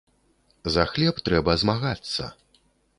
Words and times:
За 0.77 0.87
хлеб 0.93 1.15
трэба 1.29 1.57
змагацца! 1.65 2.23